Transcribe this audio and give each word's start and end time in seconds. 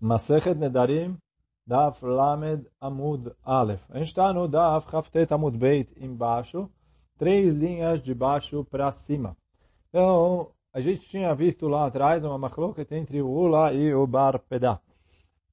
Masechet 0.00 0.54
Nedarim, 0.54 1.18
Daf 1.66 2.04
Lamed 2.04 2.66
Amud 2.80 3.32
Aleph. 3.44 3.82
A 3.90 3.98
gente 3.98 4.08
está 4.08 4.32
no 4.32 4.48
Daf 4.48 4.94
Haftet 4.96 5.32
Amud 5.32 5.56
Beit 5.58 5.94
embaixo, 6.02 6.70
três 7.18 7.54
linhas 7.54 8.02
de 8.02 8.14
baixo 8.14 8.64
para 8.64 8.90
cima. 8.92 9.36
Então, 9.90 10.52
a 10.72 10.80
gente 10.80 11.08
tinha 11.08 11.34
visto 11.34 11.68
lá 11.68 11.86
atrás 11.86 12.24
uma 12.24 12.38
machloket 12.38 12.90
entre 12.94 13.20
o 13.20 13.28
Ula 13.28 13.74
e 13.74 13.92
o 13.92 14.06
Bar 14.06 14.38
Pedá. 14.38 14.80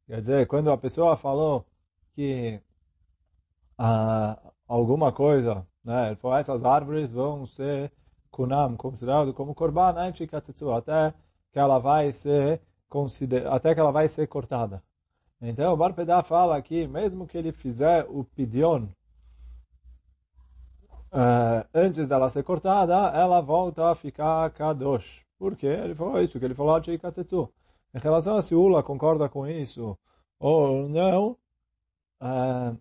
Quer 0.08 0.22
dizer, 0.22 0.48
quando 0.48 0.72
a 0.72 0.78
pessoa 0.78 1.18
falou 1.18 1.66
que 2.16 2.62
ah, 3.78 4.40
alguma 4.68 5.12
coisa, 5.12 5.68
né, 5.84 6.08
ele 6.08 6.16
falou, 6.16 6.38
essas 6.38 6.64
árvores 6.64 7.12
vão 7.12 7.46
ser 7.46 7.92
kunam, 8.32 8.78
considerado 8.78 9.34
como 9.34 9.54
korban, 9.54 9.94
até 10.78 11.14
que 11.52 11.60
ela 11.60 11.80
vai 11.80 12.14
ser 12.14 12.62
até 13.52 13.74
que 13.74 13.80
ela 13.80 13.92
vai 13.92 14.08
ser 14.08 14.28
cortada. 14.28 14.82
Então, 15.42 15.74
o 15.74 15.78
Barpedá 15.78 16.24
fala 16.24 16.58
aqui, 16.58 16.88
mesmo 16.88 17.28
que 17.28 17.38
ele 17.38 17.52
fizer 17.52 18.06
o 18.10 18.24
pidion 18.24 18.88
uh, 21.12 21.68
antes 21.74 22.08
dela 22.08 22.30
ser 22.30 22.44
cortada, 22.44 22.96
ela 23.16 23.42
volta 23.42 23.92
a 23.92 23.96
ficar 23.96 24.50
kadosh. 24.52 25.26
Por 25.38 25.56
quê? 25.56 25.68
Ele 25.68 25.96
falou 25.96 26.22
isso, 26.22 26.40
que 26.40 26.46
ele 26.46 26.56
falou 26.56 26.82
Katetsu. 26.82 27.52
Em 27.94 28.00
relação 28.00 28.36
a 28.36 28.42
se 28.42 28.56
Ula 28.56 28.84
concorda 28.84 29.30
com 29.30 29.48
isso 29.48 29.98
ou 30.40 30.90
não, 30.90 31.38
uh, 32.22 32.78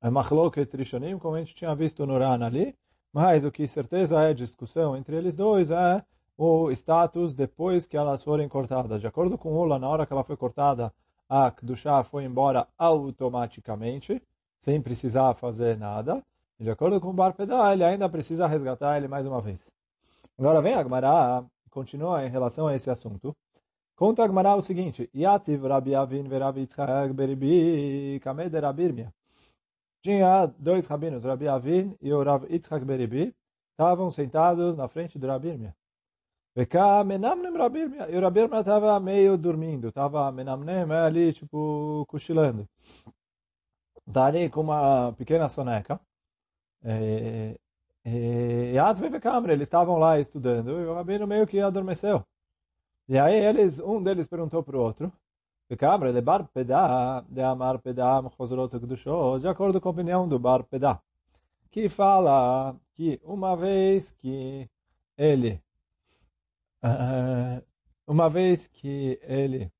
é 0.00 0.10
machloket 0.10 0.76
rishonim, 0.76 1.18
como 1.18 1.36
a 1.36 1.38
gente 1.38 1.54
tinha 1.54 1.74
visto 1.74 2.06
no 2.06 2.18
Ran 2.18 2.44
ali, 2.44 2.76
mas 3.12 3.44
o 3.44 3.50
que 3.50 3.66
certeza 3.66 4.22
é 4.22 4.34
discussão 4.34 4.96
entre 4.96 5.16
eles 5.16 5.34
dois 5.34 5.70
é 5.70 6.04
o 6.38 6.70
status 6.70 7.34
depois 7.34 7.84
que 7.84 7.96
elas 7.96 8.22
forem 8.22 8.48
cortadas. 8.48 9.00
De 9.00 9.08
acordo 9.08 9.36
com 9.36 9.52
Ula, 9.52 9.76
na 9.76 9.88
hora 9.88 10.06
que 10.06 10.12
ela 10.12 10.22
foi 10.22 10.36
cortada, 10.36 10.94
a 11.28 11.50
Kedushá 11.50 12.04
foi 12.04 12.24
embora 12.24 12.68
automaticamente, 12.78 14.22
sem 14.60 14.80
precisar 14.80 15.34
fazer 15.34 15.76
nada. 15.76 16.22
E 16.60 16.64
de 16.64 16.70
acordo 16.70 17.00
com 17.00 17.10
o 17.10 17.12
Bar 17.12 17.34
Pedá, 17.34 17.72
ele 17.72 17.82
ainda 17.82 18.08
precisa 18.08 18.46
resgatar 18.46 18.96
ele 18.96 19.08
mais 19.08 19.26
uma 19.26 19.40
vez. 19.40 19.58
Agora 20.38 20.62
vem 20.62 20.74
a 20.74 20.82
Gemara, 20.82 21.44
continua 21.70 22.24
em 22.24 22.30
relação 22.30 22.68
a 22.68 22.74
esse 22.74 22.88
assunto. 22.88 23.36
Conta 23.96 24.22
a 24.22 24.28
Gemara 24.28 24.54
o 24.54 24.62
seguinte, 24.62 25.10
Yativ 25.12 25.66
Rabi 25.66 25.96
Avin 25.96 26.22
beribi. 27.12 28.20
Tinha 30.00 30.46
dois 30.56 30.86
rabinos, 30.86 31.24
Rabi 31.24 31.48
Avin 31.48 31.96
e 32.00 32.12
o 32.12 32.22
Rav 32.22 32.44
Yitzchak 32.48 32.84
beribi, 32.84 33.34
estavam 33.72 34.08
sentados 34.12 34.76
na 34.76 34.86
frente 34.86 35.18
do 35.18 35.26
Rabirmia. 35.26 35.74
E 38.10 38.16
o 38.16 38.20
Rabirmia 38.20 38.60
estava 38.60 38.98
meio 38.98 39.38
dormindo, 39.38 39.88
estava 39.88 40.30
menamnem 40.32 40.90
ali, 40.90 41.32
tipo, 41.32 42.04
cochilando. 42.08 42.68
Ali 44.14 44.50
com 44.50 44.62
uma 44.62 45.12
pequena 45.12 45.48
soneca. 45.48 46.00
E, 46.84 47.58
e, 48.04 48.72
e 48.74 49.20
câmera, 49.20 49.52
eles 49.52 49.68
estavam 49.68 49.98
lá 49.98 50.18
estudando, 50.18 50.70
e 50.80 50.86
o 50.86 50.94
Rabino 50.94 51.26
meio 51.26 51.46
que 51.46 51.60
adormeceu. 51.60 52.24
E 53.08 53.18
aí 53.18 53.34
eles, 53.34 53.78
um 53.80 54.02
deles 54.02 54.26
perguntou 54.26 54.62
para 54.62 54.76
o 54.76 54.80
outro, 54.80 55.12
câmera, 55.76 56.12
de 56.12 56.20
bar 56.20 56.48
de 57.28 57.42
amar 57.42 57.78
pedá, 57.78 58.20
de 59.40 59.48
acordo 59.48 59.80
com 59.80 59.88
a 59.88 59.92
opinião 59.92 60.26
do 60.28 60.38
bar 60.38 60.64
que 61.70 61.88
fala 61.88 62.74
que 62.94 63.20
uma 63.22 63.56
vez 63.56 64.10
que 64.12 64.68
ele 65.16 65.62
uma 68.06 68.28
vez 68.28 68.68
que 68.68 69.18
ele 69.22 69.70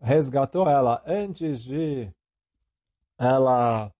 resgatou 0.00 0.68
ela 0.68 1.02
antes 1.06 1.62
de 1.62 2.10
ela 3.18 3.92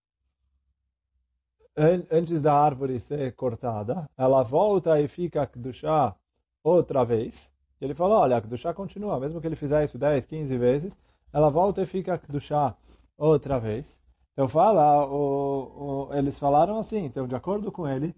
antes 2.10 2.40
da 2.40 2.54
árvore 2.54 3.00
ser 3.00 3.34
cortada, 3.34 4.08
ela 4.16 4.42
volta 4.42 5.00
e 5.00 5.08
fica 5.08 5.48
do 5.54 5.72
chá 5.72 6.14
outra 6.62 7.04
vez. 7.04 7.48
Ele 7.80 7.94
falou, 7.94 8.18
olha, 8.18 8.40
do 8.40 8.56
chá 8.56 8.74
continua, 8.74 9.18
mesmo 9.18 9.40
que 9.40 9.46
ele 9.46 9.56
fizer 9.56 9.82
isso 9.82 9.98
10, 9.98 10.26
15 10.26 10.56
vezes, 10.58 10.92
ela 11.32 11.48
volta 11.50 11.82
e 11.82 11.86
fica 11.86 12.20
do 12.28 12.40
chá 12.40 12.76
outra 13.16 13.58
vez. 13.58 13.98
Então 14.32 14.48
fala, 14.48 15.06
o, 15.06 16.08
o, 16.08 16.14
eles 16.14 16.38
falaram 16.38 16.78
assim, 16.78 17.04
então 17.04 17.26
de 17.26 17.34
acordo 17.34 17.72
com 17.72 17.88
ele, 17.88 18.14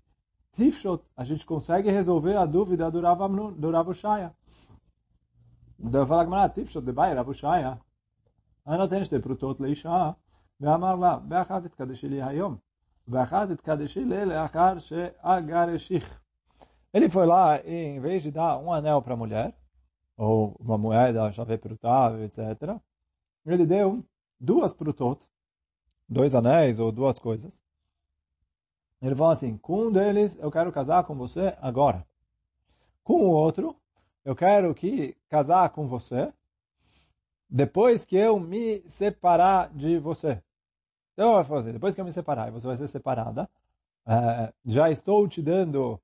Tifshot, 0.54 1.04
a 1.16 1.24
gente 1.24 1.46
consegue 1.46 1.90
resolver 1.90 2.36
a 2.36 2.46
dúvida 2.46 2.92
do 2.92 3.02
Rav, 3.02 3.20
do 3.58 3.72
Rav 3.72 3.94
Shaya. 3.94 4.34
Então 5.80 6.06
fala 6.06 6.24
Gemara, 6.24 6.50
Tifshot, 6.50 6.82
debai 6.82 7.14
Rav 7.14 7.34
Shaya. 7.34 7.78
אני 8.68 8.78
נותן 8.78 9.06
שתי 9.06 9.22
פרוטות 9.22 9.60
לאישה, 9.60 10.12
ואמר 10.62 10.96
לה, 10.96 11.20
באחת 11.20 11.64
תתקדשי 11.64 12.10
לי 12.10 12.24
היום, 12.24 12.56
באחת 13.08 13.50
תתקדשי 13.50 14.06
לי 14.06 14.26
לאחר 14.26 14.80
שאגרשיך. 14.80 16.20
Ele 16.94 17.08
foi 17.10 17.26
lá 17.26 17.60
e, 17.64 17.72
em 17.72 18.00
vez 18.00 18.24
de 18.24 18.32
dar 18.32 18.58
um 18.58 18.72
anel 18.74 19.02
para 19.02 19.14
a 19.14 19.18
mulher, 19.18 19.56
ou 20.18 20.56
uma 20.60 20.78
moeda, 20.78 21.32
chave 21.32 21.58
prutável, 21.58 22.24
etc., 22.24 22.76
ele 23.46 23.66
deu 23.66 24.04
duas 24.40 24.74
prutot, 24.74 25.20
dois 26.08 26.34
anéis 26.34 26.80
ou 26.80 26.92
duas 26.92 27.20
coisas, 27.20 27.54
ele 29.07 29.15
falou 29.15 29.33
assim, 29.33 29.59
com 29.59 29.87
um 29.87 29.93
deles 29.93 30.37
eu 30.41 30.51
quero 30.51 30.73
casar 30.73 31.05
com 31.05 31.15
você 31.15 31.55
agora. 31.61 32.07
Com 33.03 33.21
o 33.27 33.31
outro, 33.31 33.77
eu 34.25 34.35
quero 34.35 34.75
que 34.75 35.15
casar 35.29 35.69
com 35.71 35.87
você 35.87 36.33
depois 37.51 38.07
que 38.07 38.17
eu 38.17 38.41
me 38.41 38.83
separar 38.89 39.69
de 39.75 39.99
você. 39.99 40.43
Então 41.13 41.37
eu 41.37 41.45
fazer, 41.45 41.75
depois 41.75 41.95
que 41.95 42.01
eu 42.01 42.05
me 42.05 42.13
separar 42.13 42.49
e 42.49 42.51
você 42.51 42.67
vai 42.67 42.77
ser 42.79 42.89
separada, 42.89 43.49
é, 44.07 44.53
já 44.65 44.91
estou 44.91 45.29
te 45.29 45.43
dando 45.43 46.01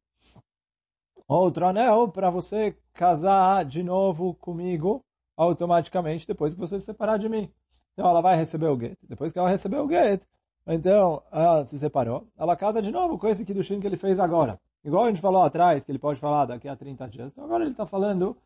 outro 1.26 1.66
anel 1.66 2.08
para 2.08 2.28
você 2.28 2.76
casar 2.92 3.64
de 3.64 3.82
novo 3.82 4.34
comigo 4.34 5.02
automaticamente 5.36 6.26
depois 6.26 6.52
que 6.52 6.60
você 6.60 6.78
se 6.78 6.84
separar 6.84 7.18
de 7.18 7.30
mim. 7.30 7.50
Então 7.94 8.06
ela 8.06 8.20
vai 8.20 8.36
receber 8.36 8.68
o 8.68 8.78
get. 8.78 8.98
Depois 9.08 9.32
que 9.32 9.38
ela 9.38 9.48
receber 9.48 9.78
o 9.78 9.88
get, 9.88 10.22
então, 10.66 11.22
ela 11.32 11.64
se 11.64 11.78
separou. 11.78 12.26
Ela 12.38 12.56
casa 12.56 12.80
de 12.80 12.90
novo 12.90 13.18
com 13.18 13.26
esse 13.28 13.44
Kiddushin 13.44 13.80
que 13.80 13.86
ele 13.86 13.96
fez 13.96 14.20
agora. 14.20 14.60
Igual 14.84 15.04
a 15.04 15.08
gente 15.08 15.20
falou 15.20 15.42
atrás, 15.42 15.84
que 15.84 15.90
ele 15.90 15.98
pode 15.98 16.20
falar 16.20 16.46
daqui 16.46 16.68
a 16.68 16.76
30 16.76 17.08
dias. 17.08 17.28
Então, 17.32 17.44
agora 17.44 17.64
ele 17.64 17.72
está 17.72 17.86
falando 17.86 18.36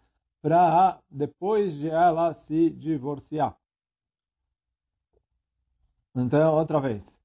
para 0.41 0.99
depois 1.11 1.75
de 1.75 1.89
ela 1.89 2.33
se 2.35 2.71
divorciar. 2.71 3.57
Então, 6.17 6.55
outra 6.55 6.81
vez. 6.81 7.21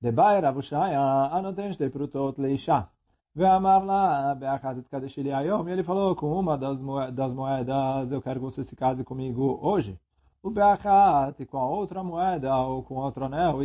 Debai 0.00 0.40
Ravushaya 0.40 1.00
anotenshtei 1.32 1.88
prutot 1.88 2.40
leisha. 2.40 2.88
E 3.36 3.40
ele 5.70 5.82
falou, 5.82 6.14
com 6.14 6.32
uma 6.32 6.56
das 6.56 6.80
moedas 6.80 8.12
eu 8.12 8.22
quero 8.22 8.38
que 8.38 8.44
você 8.44 8.62
se 8.62 8.76
case 8.76 9.02
comigo 9.02 9.58
hoje 9.60 9.98
o 10.44 10.50
beachat 10.50 11.46
com 11.46 11.56
a 11.56 11.66
outra 11.66 12.04
moeda 12.04 12.54
ou 12.54 12.82
com 12.82 12.96
outro 12.96 13.24
anel. 13.24 13.60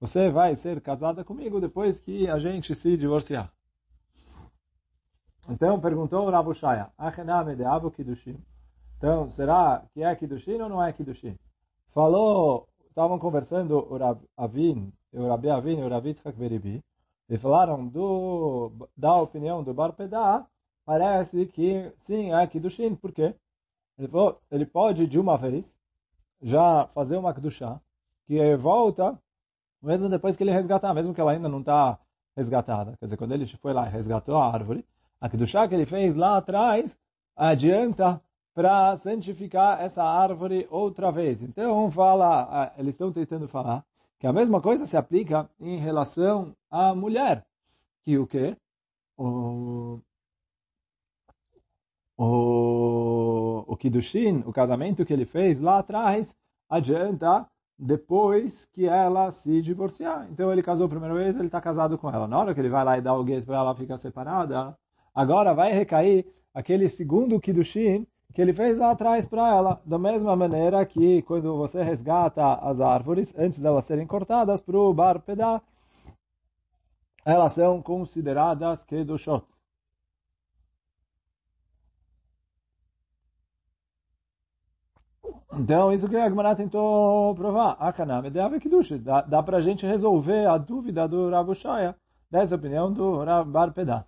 Você 0.00 0.30
vai 0.30 0.56
ser 0.56 0.80
casada 0.80 1.24
comigo 1.24 1.60
depois 1.60 2.00
que 2.00 2.28
a 2.28 2.36
gente 2.40 2.74
se 2.74 2.96
divorciar. 2.96 3.52
Então 5.48 5.80
perguntou 5.80 6.54
Shaya, 6.54 6.90
Achename 6.98 7.54
de 7.54 7.62
Kiddushin. 7.94 8.36
Então, 8.98 9.30
será 9.30 9.84
que 9.94 10.02
é 10.02 10.12
Kiddushin 10.16 10.60
ou 10.60 10.68
não 10.68 10.82
é 10.82 10.92
Kiddushin? 10.92 11.38
Falou, 11.94 12.66
estavam 12.88 13.20
conversando 13.20 13.76
o 13.78 13.96
Rab 13.96 14.20
Avin, 14.36 14.92
o 15.12 15.28
Rabi 15.28 15.50
Avin 15.50 15.78
e 15.78 15.84
o 15.84 15.88
Rabi 15.88 16.14
Tzchak 16.14 16.36
Beribi, 16.36 16.82
e 17.28 17.38
falaram 17.38 17.86
do, 17.86 18.72
da 18.96 19.14
opinião 19.14 19.62
do 19.62 19.72
Bar 19.72 19.94
parece 20.84 21.46
que 21.46 21.92
sim, 22.02 22.34
é 22.34 22.44
Kiddushin. 22.44 22.96
Por 22.96 23.12
quê? 23.12 23.36
Ele, 24.02 24.10
falou, 24.10 24.40
ele 24.50 24.66
pode, 24.66 25.06
de 25.06 25.16
uma 25.16 25.38
vez, 25.38 25.64
já 26.42 26.88
fazer 26.88 27.16
uma 27.16 27.32
Kedushá, 27.32 27.80
que 28.26 28.56
volta, 28.56 29.16
mesmo 29.80 30.08
depois 30.08 30.36
que 30.36 30.42
ele 30.42 30.50
resgatar, 30.50 30.92
mesmo 30.92 31.14
que 31.14 31.20
ela 31.20 31.30
ainda 31.30 31.48
não 31.48 31.60
está 31.60 31.96
resgatada. 32.36 32.96
Quer 32.98 33.06
dizer, 33.06 33.16
quando 33.16 33.30
ele 33.30 33.46
foi 33.46 33.72
lá 33.72 33.86
e 33.86 33.90
resgatou 33.90 34.36
a 34.36 34.52
árvore, 34.52 34.84
a 35.20 35.28
Kedushá 35.28 35.68
que 35.68 35.74
ele 35.74 35.86
fez 35.86 36.16
lá 36.16 36.36
atrás, 36.36 36.98
adianta 37.36 38.20
para 38.52 38.96
santificar 38.96 39.80
essa 39.80 40.02
árvore 40.02 40.66
outra 40.68 41.12
vez. 41.12 41.40
Então, 41.40 41.88
fala, 41.88 42.72
eles 42.76 42.94
estão 42.94 43.12
tentando 43.12 43.46
falar 43.46 43.84
que 44.18 44.26
a 44.26 44.32
mesma 44.32 44.60
coisa 44.60 44.84
se 44.84 44.96
aplica 44.96 45.48
em 45.60 45.78
relação 45.78 46.56
à 46.68 46.92
mulher. 46.92 47.46
Que 48.04 48.18
o 48.18 48.26
quê? 48.26 48.56
O, 49.16 50.00
o, 52.16 53.64
o 53.66 53.76
Kiddushin, 53.76 54.42
o 54.46 54.52
casamento 54.52 55.04
que 55.04 55.12
ele 55.12 55.24
fez 55.24 55.60
lá 55.60 55.78
atrás, 55.78 56.34
adianta 56.68 57.46
depois 57.78 58.66
que 58.72 58.86
ela 58.86 59.30
se 59.30 59.60
divorciar. 59.60 60.28
Então 60.30 60.52
ele 60.52 60.62
casou 60.62 60.86
a 60.86 60.88
primeira 60.88 61.14
vez, 61.14 61.34
ele 61.36 61.46
está 61.46 61.60
casado 61.60 61.98
com 61.98 62.08
ela. 62.08 62.28
Na 62.28 62.38
hora 62.38 62.54
que 62.54 62.60
ele 62.60 62.68
vai 62.68 62.84
lá 62.84 62.98
e 62.98 63.00
dá 63.00 63.12
o 63.14 63.24
gueto 63.24 63.46
para 63.46 63.56
ela 63.56 63.74
ficar 63.74 63.98
separada, 63.98 64.76
agora 65.14 65.52
vai 65.52 65.72
recair 65.72 66.26
aquele 66.54 66.88
segundo 66.88 67.40
Kiddushin 67.40 68.06
que 68.32 68.40
ele 68.40 68.52
fez 68.52 68.78
lá 68.78 68.92
atrás 68.92 69.26
para 69.26 69.48
ela, 69.48 69.82
da 69.84 69.98
mesma 69.98 70.34
maneira 70.34 70.84
que 70.86 71.20
quando 71.22 71.56
você 71.56 71.82
resgata 71.82 72.54
as 72.54 72.80
árvores, 72.80 73.34
antes 73.36 73.60
delas 73.60 73.84
serem 73.84 74.06
cortadas 74.06 74.60
para 74.60 74.78
o 74.78 74.94
bar 74.94 75.22
elas 77.24 77.52
são 77.52 77.80
consideradas 77.82 78.84
kedushot. 78.84 79.44
Então, 85.54 85.92
isso 85.92 86.08
que 86.08 86.16
a 86.16 86.28
Gemara 86.28 86.56
tentou 86.56 87.34
provar. 87.34 87.76
Akaname 87.78 88.30
de 88.30 88.40
Ave 88.40 88.58
Kiddush. 88.58 88.98
Dá, 88.98 89.20
dá 89.20 89.42
para 89.42 89.58
a 89.58 89.60
gente 89.60 89.86
resolver 89.86 90.46
a 90.46 90.56
dúvida 90.56 91.06
do 91.06 91.28
Rav 91.28 91.54
Shaya, 91.54 91.94
dessa 92.30 92.54
opinião 92.54 92.90
do 92.90 93.22
Rav 93.22 93.50
Bar 93.50 93.72
Pedá. 93.72 94.06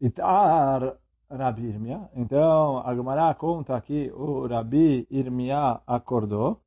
Itar 0.00 0.96
Rabi 1.30 1.66
Irmia. 1.66 2.08
Então, 2.14 2.78
a 2.86 2.94
Gemara 2.94 3.34
conta 3.34 3.78
que 3.80 4.10
o 4.12 4.46
Rabi 4.46 5.06
Irmia 5.10 5.82
acordou 5.86 6.62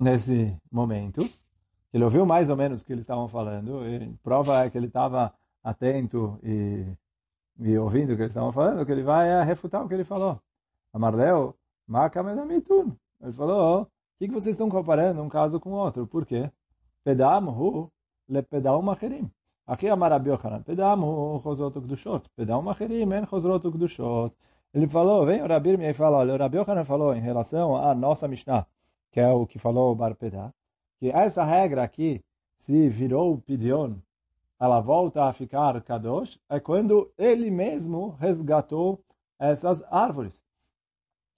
nesse 0.00 0.56
momento. 0.70 1.28
Ele 1.92 2.04
ouviu 2.04 2.26
mais 2.26 2.50
ou 2.50 2.56
menos 2.56 2.82
o 2.82 2.84
que 2.84 2.92
eles 2.92 3.02
estavam 3.02 3.28
falando. 3.28 3.86
E 3.86 4.14
prova 4.22 4.64
é 4.64 4.70
que 4.70 4.76
ele 4.76 4.88
estava 4.88 5.32
atento 5.62 6.40
e, 6.42 6.86
e 7.60 7.78
ouvindo 7.78 8.12
o 8.12 8.16
que 8.16 8.22
eles 8.22 8.32
estavam 8.32 8.50
falando, 8.50 8.84
que 8.84 8.90
ele 8.90 9.04
vai 9.04 9.44
refutar 9.44 9.84
o 9.84 9.88
que 9.88 9.94
ele 9.94 10.04
falou. 10.04 10.40
Amarleu, 10.92 11.54
Makamedamitun. 11.88 12.92
Ele 13.20 13.32
falou, 13.32 13.82
o 13.82 13.86
que, 14.18 14.28
que 14.28 14.34
vocês 14.34 14.54
estão 14.54 14.68
comparando 14.68 15.22
um 15.22 15.28
caso 15.28 15.58
com 15.58 15.70
o 15.70 15.76
outro? 15.76 16.06
Por 16.06 16.26
quê? 16.26 16.50
Pedam 17.02 17.48
hu 17.48 17.90
le 18.28 18.42
pedam 18.42 18.82
macherim. 18.82 19.30
Aqui 19.66 19.88
é 19.88 19.96
Marabi 19.96 20.30
Yochanan. 20.30 20.62
Pedam 20.62 21.02
hu 21.02 21.40
chosrotu 21.40 21.80
kdushot. 21.80 22.28
Pedam 22.36 22.62
macherim 22.62 23.12
en 23.14 23.26
chosrotu 23.26 23.72
kdushot. 23.72 24.32
Ele 24.74 24.86
falou, 24.86 25.24
vem 25.24 25.42
o 25.42 25.46
Rabi 25.46 25.70
e 25.82 25.94
fala, 25.94 26.18
olha, 26.18 26.34
o 26.34 26.36
Rabi 26.36 26.58
Yochanan 26.58 26.84
falou 26.84 27.14
em 27.14 27.20
relação 27.20 27.74
à 27.74 27.94
nossa 27.94 28.28
Mishnah, 28.28 28.66
que 29.10 29.18
é 29.18 29.28
o 29.32 29.46
que 29.46 29.58
falou 29.58 29.92
o 29.92 29.94
Bar 29.94 30.14
Pedá, 30.14 30.52
que 30.98 31.08
essa 31.08 31.42
regra 31.42 31.82
aqui, 31.82 32.22
se 32.58 32.88
virou 32.88 33.38
pidion, 33.38 33.94
ela 34.60 34.80
volta 34.80 35.24
a 35.24 35.32
ficar 35.32 35.80
kadosh, 35.82 36.38
é 36.50 36.60
quando 36.60 37.10
ele 37.16 37.50
mesmo 37.50 38.16
resgatou 38.20 39.00
essas 39.38 39.82
árvores. 39.90 40.42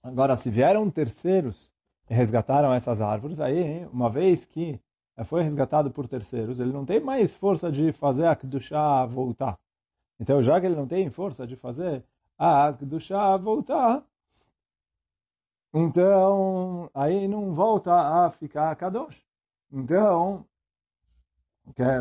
Agora, 0.03 0.35
se 0.35 0.49
vieram 0.49 0.89
terceiros 0.89 1.71
e 2.09 2.13
resgataram 2.13 2.73
essas 2.73 3.01
árvores, 3.01 3.39
aí, 3.39 3.85
uma 3.93 4.09
vez 4.09 4.45
que 4.45 4.79
foi 5.25 5.43
resgatado 5.43 5.91
por 5.91 6.07
terceiros, 6.07 6.59
ele 6.59 6.73
não 6.73 6.85
tem 6.85 6.99
mais 6.99 7.35
força 7.35 7.71
de 7.71 7.91
fazer 7.93 8.25
a 8.25 8.35
Kedushá 8.35 9.05
voltar. 9.05 9.59
Então, 10.19 10.41
já 10.41 10.59
que 10.59 10.65
ele 10.65 10.75
não 10.75 10.87
tem 10.87 11.09
força 11.09 11.45
de 11.45 11.55
fazer 11.55 12.03
a 12.37 12.73
Kedushá 12.73 13.37
voltar, 13.37 14.03
então, 15.73 16.89
aí 16.93 17.27
não 17.27 17.53
volta 17.53 17.93
a 17.93 18.29
ficar 18.31 18.75
Kadosh. 18.75 19.23
Então, 19.71 20.45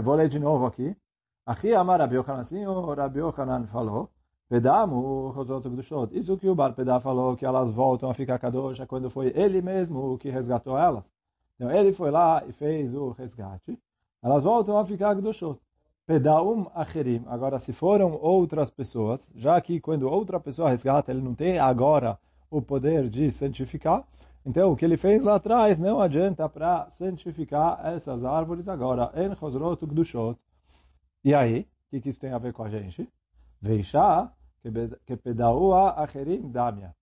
vou 0.02 0.14
ler 0.14 0.28
de 0.28 0.38
novo 0.40 0.66
aqui. 0.66 0.96
Aqui 1.46 1.72
Amar 1.74 2.00
Rabi 2.00 2.16
Yochanan, 2.16 2.40
assim 2.40 2.66
o 2.66 2.94
Rabi 2.94 3.20
Yochanan 3.20 3.66
falou, 3.68 4.10
Pedamu, 4.50 5.32
Chosot 5.32 5.68
Gdushot. 5.68 6.08
Isso 6.18 6.36
que 6.36 6.48
o 6.48 6.56
Bar 6.56 6.72
Pedá 6.72 6.98
falou, 6.98 7.36
que 7.36 7.46
elas 7.46 7.70
voltam 7.70 8.10
a 8.10 8.14
ficar 8.14 8.36
Kadosh, 8.36 8.80
é 8.80 8.84
quando 8.84 9.08
foi 9.08 9.32
ele 9.36 9.62
mesmo 9.62 10.18
que 10.18 10.28
resgatou 10.28 10.76
elas. 10.76 11.04
Então 11.54 11.70
ele 11.70 11.92
foi 11.92 12.10
lá 12.10 12.42
e 12.44 12.52
fez 12.52 12.92
o 12.92 13.10
resgate. 13.10 13.78
Elas 14.20 14.42
voltam 14.42 14.76
a 14.76 14.84
ficar 14.84 15.14
Gdushot. 15.14 15.56
Pedaum 16.04 16.66
Acherim. 16.74 17.22
Agora, 17.28 17.60
se 17.60 17.72
foram 17.72 18.18
outras 18.20 18.72
pessoas, 18.72 19.30
já 19.36 19.60
que 19.60 19.78
quando 19.78 20.10
outra 20.10 20.40
pessoa 20.40 20.68
resgata, 20.68 21.12
ele 21.12 21.22
não 21.22 21.32
tem 21.32 21.60
agora 21.60 22.18
o 22.50 22.60
poder 22.60 23.08
de 23.08 23.30
santificar, 23.30 24.02
então 24.44 24.72
o 24.72 24.76
que 24.76 24.84
ele 24.84 24.96
fez 24.96 25.22
lá 25.22 25.36
atrás 25.36 25.78
não 25.78 26.00
adianta 26.00 26.48
para 26.48 26.90
santificar 26.90 27.80
essas 27.86 28.24
árvores 28.24 28.66
agora. 28.66 29.12
En 29.14 29.32
Chosrot 29.36 29.86
Gdushot. 29.86 30.36
E 31.24 31.32
aí, 31.32 31.68
o 31.92 32.00
que 32.00 32.08
isso 32.08 32.18
tem 32.18 32.32
a 32.32 32.38
ver 32.38 32.52
com 32.52 32.64
a 32.64 32.68
gente? 32.68 33.08
Veixá 33.62 34.32
que 35.06 35.16
pedaua 35.16 35.92
acherim 36.02 36.50
damia. 36.50 36.94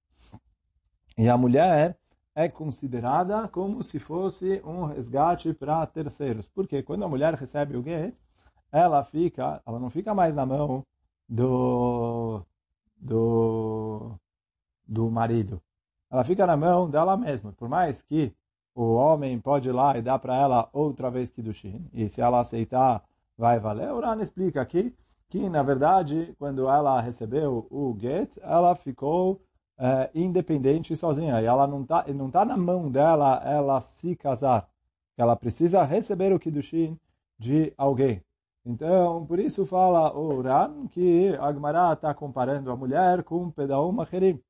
E 1.16 1.28
a 1.28 1.36
mulher 1.36 1.98
é 2.34 2.48
considerada 2.48 3.48
como 3.48 3.82
se 3.82 3.98
fosse 3.98 4.62
um 4.64 4.84
resgate 4.84 5.52
para 5.52 5.84
terceiros. 5.86 6.48
Porque 6.48 6.82
quando 6.82 7.04
a 7.04 7.08
mulher 7.08 7.34
recebe 7.34 7.76
o 7.76 7.82
get, 7.82 8.14
ela 8.70 9.02
fica, 9.04 9.60
ela 9.66 9.80
não 9.80 9.90
fica 9.90 10.14
mais 10.14 10.34
na 10.34 10.46
mão 10.46 10.84
do 11.28 12.44
do 12.96 14.12
do 14.86 15.10
marido. 15.10 15.60
Ela 16.10 16.24
fica 16.24 16.46
na 16.46 16.56
mão 16.56 16.88
dela 16.88 17.16
mesma. 17.16 17.52
Por 17.52 17.68
mais 17.68 18.02
que 18.02 18.32
o 18.74 18.94
homem 18.94 19.38
pode 19.40 19.68
ir 19.68 19.72
lá 19.72 19.98
e 19.98 20.02
dar 20.02 20.18
para 20.20 20.36
ela 20.36 20.68
outra 20.72 21.10
vez 21.10 21.30
do 21.30 21.50
e 21.92 22.08
se 22.08 22.20
ela 22.20 22.40
aceitar, 22.40 23.04
vai 23.36 23.58
valer. 23.58 23.90
O 23.92 24.00
Ran 24.00 24.20
explica 24.22 24.60
aqui 24.60 24.94
que, 25.28 25.48
na 25.48 25.62
verdade, 25.62 26.34
quando 26.38 26.68
ela 26.68 27.00
recebeu 27.00 27.66
o 27.70 27.96
get, 27.98 28.36
ela 28.40 28.74
ficou 28.74 29.40
é, 29.78 30.10
independente 30.14 30.96
sozinha. 30.96 31.40
E 31.40 31.44
ela 31.44 31.66
não 31.66 31.82
está 31.82 32.04
não 32.08 32.30
tá 32.30 32.44
na 32.44 32.56
mão 32.56 32.90
dela 32.90 33.42
ela 33.44 33.80
se 33.80 34.16
casar. 34.16 34.68
Ela 35.16 35.36
precisa 35.36 35.84
receber 35.84 36.32
o 36.32 36.38
Kiddushin 36.38 36.98
de 37.38 37.72
alguém. 37.76 38.22
Então, 38.64 39.24
por 39.26 39.38
isso 39.38 39.66
fala 39.66 40.12
o 40.16 40.40
Ran 40.42 40.86
que 40.88 41.34
Agmará 41.40 41.92
está 41.92 42.14
comparando 42.14 42.70
a 42.70 42.76
mulher 42.76 43.22
com 43.24 43.50
Pedaum 43.50 43.92
Macherim. 43.92 44.42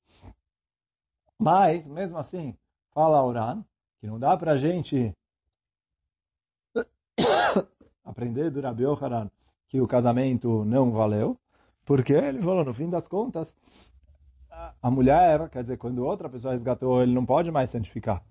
Mas, 1.38 1.86
mesmo 1.86 2.18
assim, 2.18 2.56
fala 2.92 3.22
o 3.22 3.32
Ran 3.32 3.64
que 4.00 4.06
não 4.06 4.18
dá 4.18 4.36
para 4.36 4.52
a 4.52 4.56
gente 4.56 5.12
aprender 8.04 8.50
do 8.50 8.60
Rabi 8.60 8.84
Yohanan 8.84 9.30
que 9.68 9.80
o 9.80 9.86
casamento 9.86 10.64
não 10.64 10.90
valeu, 10.90 11.36
porque 11.84 12.12
ele 12.12 12.40
falou, 12.40 12.64
no 12.64 12.74
fim 12.74 12.88
das 12.88 13.06
contas, 13.06 13.54
a 14.82 14.90
mulher, 14.90 15.48
quer 15.50 15.62
dizer, 15.62 15.76
quando 15.76 16.04
outra 16.04 16.28
pessoa 16.28 16.52
resgatou, 16.52 17.02
ele 17.02 17.14
não 17.14 17.24
pode 17.24 17.50
mais 17.50 17.70
santificar. 17.70 18.22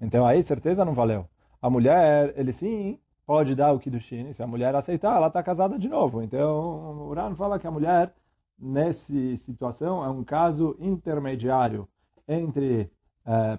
Então 0.00 0.26
aí, 0.26 0.42
certeza 0.42 0.84
não 0.84 0.94
valeu. 0.94 1.28
A 1.60 1.70
mulher, 1.70 2.34
ele 2.36 2.52
sim 2.52 2.98
pode 3.24 3.54
dar 3.54 3.72
o 3.72 3.78
Kiddushin, 3.78 4.32
se 4.32 4.42
a 4.42 4.46
mulher 4.46 4.74
aceitar, 4.74 5.16
ela 5.16 5.28
está 5.28 5.42
casada 5.42 5.78
de 5.78 5.88
novo. 5.88 6.22
Então, 6.22 7.00
o 7.00 7.08
Uran 7.08 7.34
fala 7.34 7.58
que 7.58 7.66
a 7.66 7.70
mulher, 7.70 8.14
nessa 8.58 9.12
situação, 9.36 10.04
é 10.04 10.08
um 10.08 10.22
caso 10.22 10.76
intermediário 10.78 11.88
entre 12.28 12.90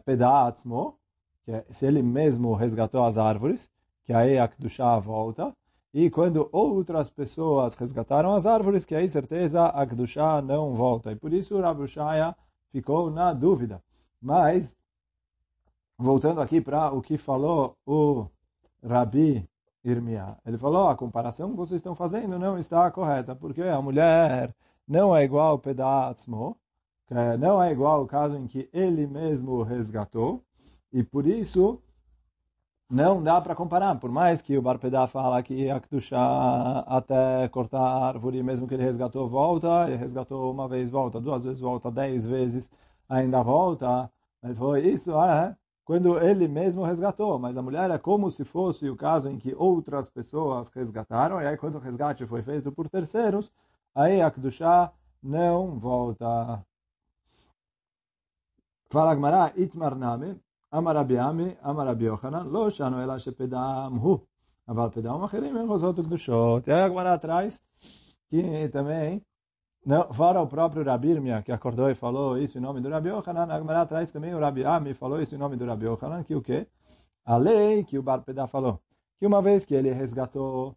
Pedatzmo, 0.05 0.97
que 1.43 1.51
é, 1.51 1.65
se 1.71 1.85
ele 1.85 2.01
mesmo 2.01 2.53
resgatou 2.53 3.03
as 3.03 3.17
árvores, 3.17 3.69
que 4.05 4.13
aí 4.13 4.37
a 4.37 4.47
Kedushá 4.47 4.97
volta, 4.99 5.53
e 5.93 6.09
quando 6.09 6.49
outras 6.51 7.09
pessoas 7.09 7.75
resgataram 7.75 8.33
as 8.33 8.45
árvores, 8.45 8.85
que 8.85 8.93
aí 8.93 9.07
certeza 9.07 9.65
a 9.67 9.85
Kedushá 9.85 10.41
não 10.41 10.73
volta. 10.73 11.11
E 11.11 11.15
por 11.15 11.33
isso 11.33 11.59
Rabi 11.59 11.87
Shaya 11.87 12.35
ficou 12.71 13.09
na 13.09 13.33
dúvida. 13.33 13.81
Mas, 14.21 14.75
voltando 15.97 16.41
aqui 16.41 16.59
para 16.59 16.91
o 16.91 17.01
que 17.01 17.17
falou 17.17 17.75
o 17.85 18.27
Rabi 18.83 19.47
Irmia, 19.83 20.37
ele 20.45 20.57
falou, 20.57 20.89
a 20.89 20.95
comparação 20.95 21.51
que 21.51 21.57
vocês 21.57 21.79
estão 21.79 21.95
fazendo 21.95 22.37
não 22.37 22.57
está 22.57 22.91
correta, 22.91 23.35
porque 23.35 23.61
a 23.61 23.81
mulher 23.81 24.53
não 24.87 25.15
é 25.15 25.23
igual 25.23 25.51
ao 25.51 25.59
Pedatzmo, 25.59 26.57
não 27.39 27.63
é 27.63 27.71
igual 27.71 28.01
ao 28.01 28.05
caso 28.05 28.35
em 28.35 28.47
que 28.47 28.69
ele 28.73 29.07
mesmo 29.07 29.63
resgatou, 29.63 30.43
e 30.91 31.03
por 31.03 31.25
isso 31.25 31.81
não 32.89 33.21
dá 33.21 33.41
para 33.41 33.55
comparar, 33.55 33.99
por 33.99 34.09
mais 34.11 34.41
que 34.41 34.57
o 34.57 34.61
Barpedá 34.61 35.07
fala 35.07 35.43
que 35.43 35.69
a 35.69 35.81
até 36.87 37.47
cortar 37.49 37.81
a 37.81 38.07
árvore, 38.07 38.41
mesmo 38.41 38.67
que 38.67 38.73
ele 38.73 38.83
resgatou, 38.83 39.27
volta, 39.27 39.87
ele 39.87 39.97
resgatou 39.97 40.51
uma 40.51 40.67
vez, 40.67 40.89
volta, 40.89 41.19
duas 41.19 41.43
vezes, 41.43 41.59
volta, 41.59 41.91
dez 41.91 42.25
vezes, 42.25 42.69
ainda 43.09 43.43
volta. 43.43 44.09
Ele 44.43 44.55
foi 44.55 44.87
isso, 44.87 45.11
é, 45.21 45.55
quando 45.83 46.17
ele 46.19 46.47
mesmo 46.47 46.83
resgatou, 46.83 47.37
mas 47.39 47.57
a 47.57 47.61
mulher 47.61 47.91
é 47.91 47.97
como 47.97 48.31
se 48.31 48.43
fosse 48.45 48.89
o 48.89 48.95
caso 48.95 49.29
em 49.29 49.37
que 49.37 49.53
outras 49.55 50.09
pessoas 50.09 50.69
resgataram, 50.69 51.41
e 51.41 51.47
aí 51.47 51.57
quando 51.57 51.75
o 51.75 51.79
resgate 51.79 52.25
foi 52.25 52.41
feito 52.41 52.71
por 52.71 52.89
terceiros, 52.89 53.51
aí 53.95 54.21
a 54.21 54.31
não 55.21 55.77
volta. 55.79 56.63
Fala 58.89 59.15
Gmará, 59.15 59.51
Itmar 59.57 59.95
Amarabiami, 60.77 61.57
Amarabiochanan, 61.61 62.43
Lo 62.43 62.69
Shano 62.69 62.99
Ela 62.99 63.17
Hu. 63.89 64.21
Acherim 64.67 65.57
Em 65.57 65.67
Gdushot. 65.67 66.67
E 66.67 66.71
aí 66.71 66.81
agora 66.81 67.13
atrás, 67.13 67.59
que 68.29 68.67
também, 68.69 69.21
não, 69.85 70.11
fora 70.11 70.41
o 70.41 70.47
próprio 70.47 70.83
Rabirmia, 70.83 71.41
que 71.41 71.51
acordou 71.51 71.89
e 71.89 71.95
falou 71.95 72.37
isso 72.37 72.57
em 72.57 72.61
nome 72.61 72.81
do 72.81 72.89
Rabi 72.89 73.09
Ochanan. 73.11 73.47
Agmará 73.49 73.81
atrás 73.81 74.11
também 74.11 74.33
o 74.33 74.39
Rabi 74.39 74.65
Ami 74.65 74.93
falou 74.93 75.21
isso 75.21 75.33
em 75.35 75.37
nome 75.37 75.55
do 75.55 75.65
Rabi 75.65 75.87
Ochanan. 75.87 76.23
que 76.23 76.35
o 76.35 76.41
quê? 76.41 76.67
A 77.25 77.37
lei 77.37 77.83
que 77.83 77.97
o 77.97 78.03
Barpedá 78.03 78.47
falou. 78.47 78.81
Que 79.19 79.25
uma 79.25 79.41
vez 79.41 79.65
que 79.65 79.73
ele 79.73 79.91
resgatou, 79.91 80.75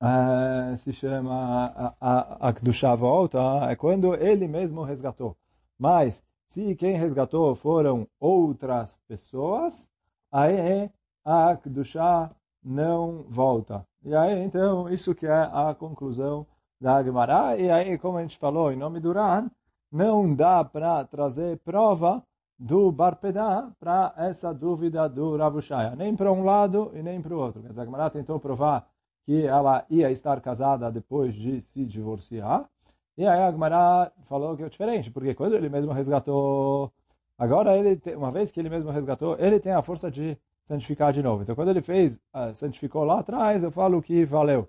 é, 0.00 0.76
se 0.76 0.92
chama 0.92 1.66
a, 1.66 1.94
a, 2.00 2.48
a 2.48 2.52
Kdusha 2.52 2.94
volta, 2.96 3.38
é 3.70 3.76
quando 3.76 4.14
ele 4.14 4.48
mesmo 4.48 4.82
resgatou. 4.82 5.36
Mas, 5.78 6.22
se 6.46 6.74
quem 6.74 6.96
resgatou 6.96 7.54
foram 7.54 8.06
outras 8.18 8.98
pessoas, 9.08 9.86
aí 10.30 10.90
a 11.24 11.56
Kedushá 11.56 12.30
não 12.62 13.24
volta. 13.28 13.86
E 14.04 14.14
aí, 14.14 14.42
então, 14.42 14.88
isso 14.88 15.14
que 15.14 15.26
é 15.26 15.32
a 15.32 15.74
conclusão 15.78 16.46
da 16.80 17.02
Gemara. 17.02 17.56
E 17.56 17.70
aí, 17.70 17.98
como 17.98 18.18
a 18.18 18.22
gente 18.22 18.38
falou, 18.38 18.72
em 18.72 18.76
nome 18.76 19.00
do 19.00 19.12
Ran, 19.12 19.50
não 19.90 20.34
dá 20.34 20.64
para 20.64 21.04
trazer 21.04 21.58
prova 21.58 22.22
do 22.58 22.90
Barpedá 22.90 23.70
para 23.78 24.14
essa 24.16 24.52
dúvida 24.52 25.08
do 25.08 25.36
Ravushaya, 25.36 25.94
nem 25.94 26.16
para 26.16 26.32
um 26.32 26.44
lado 26.44 26.90
e 26.94 27.02
nem 27.02 27.20
para 27.20 27.34
o 27.34 27.38
outro. 27.38 27.62
A 27.68 27.84
Gemara 27.84 28.10
tentou 28.10 28.40
provar 28.40 28.88
que 29.24 29.44
ela 29.44 29.84
ia 29.90 30.10
estar 30.10 30.40
casada 30.40 30.90
depois 30.90 31.34
de 31.34 31.60
se 31.60 31.84
divorciar, 31.84 32.68
e 33.16 33.26
aí 33.26 33.40
a 33.40 34.12
falou 34.26 34.56
que 34.56 34.62
é 34.62 34.68
diferente, 34.68 35.10
porque 35.10 35.34
quando 35.34 35.54
ele 35.54 35.68
mesmo 35.68 35.92
resgatou, 35.92 36.92
agora 37.38 37.76
ele, 37.76 38.00
uma 38.14 38.30
vez 38.30 38.50
que 38.50 38.60
ele 38.60 38.68
mesmo 38.68 38.90
resgatou, 38.90 39.36
ele 39.38 39.58
tem 39.58 39.72
a 39.72 39.82
força 39.82 40.10
de 40.10 40.36
santificar 40.66 41.12
de 41.12 41.22
novo. 41.22 41.42
Então 41.42 41.54
quando 41.54 41.70
ele 41.70 41.80
fez, 41.80 42.16
uh, 42.34 42.54
santificou 42.54 43.04
lá 43.04 43.20
atrás, 43.20 43.62
eu 43.62 43.70
falo 43.70 44.02
que 44.02 44.24
valeu. 44.24 44.68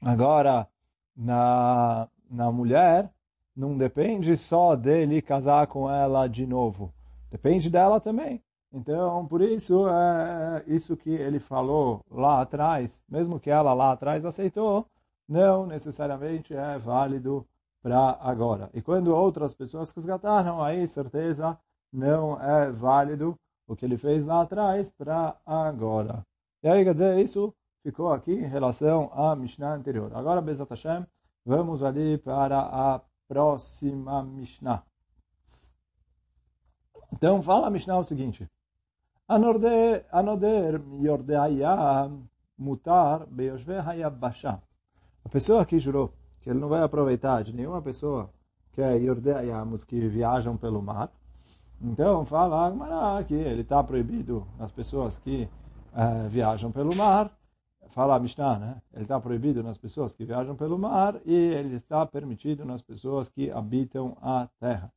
Agora, 0.00 0.66
na, 1.16 2.08
na 2.28 2.50
mulher, 2.50 3.08
não 3.54 3.76
depende 3.76 4.36
só 4.36 4.74
dele 4.74 5.22
casar 5.22 5.66
com 5.68 5.88
ela 5.88 6.26
de 6.26 6.44
novo. 6.44 6.92
Depende 7.30 7.70
dela 7.70 8.00
também. 8.00 8.42
Então, 8.72 9.26
por 9.26 9.42
isso, 9.42 9.86
é 9.86 10.64
isso 10.66 10.96
que 10.96 11.10
ele 11.10 11.38
falou 11.38 12.04
lá 12.10 12.40
atrás, 12.40 13.02
mesmo 13.08 13.38
que 13.38 13.50
ela 13.50 13.74
lá 13.74 13.92
atrás 13.92 14.24
aceitou, 14.24 14.86
não 15.28 15.66
necessariamente 15.66 16.54
é 16.54 16.78
válido 16.78 17.46
para 17.82 18.18
agora. 18.20 18.70
E 18.72 18.80
quando 18.80 19.14
outras 19.14 19.54
pessoas 19.54 19.90
resgataram, 19.90 20.62
aí 20.62 20.86
certeza 20.86 21.58
não 21.92 22.40
é 22.40 22.70
válido 22.70 23.38
o 23.66 23.76
que 23.76 23.84
ele 23.84 23.98
fez 23.98 24.24
lá 24.24 24.42
atrás 24.42 24.90
para 24.90 25.36
agora. 25.44 26.24
E 26.62 26.68
aí, 26.68 26.84
quer 26.84 26.92
dizer, 26.92 27.18
isso 27.18 27.52
ficou 27.82 28.12
aqui 28.12 28.32
em 28.32 28.46
relação 28.46 29.10
à 29.12 29.34
Mishnah 29.34 29.74
anterior. 29.74 30.12
Agora, 30.14 30.40
Bezat 30.40 30.70
Hashem, 30.70 31.06
vamos 31.44 31.82
ali 31.82 32.18
para 32.18 32.60
a 32.60 33.00
próxima 33.26 34.22
Mishnah. 34.22 34.82
Então, 37.12 37.42
fala 37.42 37.66
a 37.66 37.70
Mishnah 37.70 37.98
o 37.98 38.04
seguinte. 38.04 38.48
Anoder 39.28 40.80
Yordeaya 41.00 42.10
Mutar 42.58 43.26
Beyoshve 43.26 43.74
Hayabasha. 43.74 44.62
A 45.24 45.28
pessoa 45.28 45.64
que 45.64 45.78
jurou 45.78 46.12
que 46.40 46.50
ele 46.50 46.58
não 46.58 46.68
vai 46.68 46.82
aproveitar 46.82 47.42
de 47.42 47.54
nenhuma 47.54 47.80
pessoa 47.80 48.30
que 48.72 48.80
é 48.80 48.96
Yordeayamos, 48.96 49.84
que 49.84 50.08
viajam 50.08 50.56
pelo 50.56 50.82
mar. 50.82 51.10
Então, 51.80 52.24
fala 52.24 53.22
que 53.24 53.34
ele 53.34 53.62
está 53.62 53.82
proibido 53.82 54.46
nas 54.58 54.72
pessoas 54.72 55.18
que 55.18 55.48
uh, 55.92 56.28
viajam 56.28 56.72
pelo 56.72 56.94
mar 56.94 57.30
fala 57.92 58.16
a 58.16 58.20
Mishnah, 58.20 58.58
né? 58.58 58.82
Ele 58.92 59.02
está 59.02 59.20
proibido 59.20 59.62
nas 59.62 59.78
pessoas 59.78 60.14
que 60.14 60.24
viajam 60.24 60.56
pelo 60.56 60.78
mar 60.78 61.20
e 61.24 61.34
ele 61.34 61.76
está 61.76 62.04
permitido 62.06 62.64
nas 62.64 62.82
pessoas 62.82 63.28
que 63.28 63.50
habitam 63.50 64.16
a 64.20 64.48
terra. 64.58 64.92